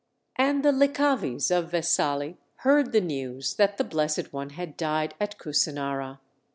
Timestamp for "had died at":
4.49-5.37